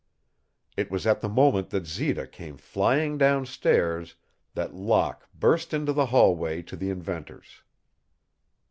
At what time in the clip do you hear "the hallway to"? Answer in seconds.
5.93-6.75